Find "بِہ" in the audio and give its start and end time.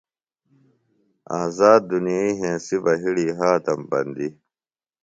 2.83-2.93